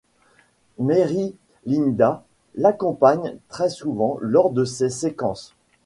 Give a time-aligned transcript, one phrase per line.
[0.79, 1.35] Mairi
[1.67, 2.23] Linda
[2.55, 5.53] l'accompagne très souvent lors de ces séquences.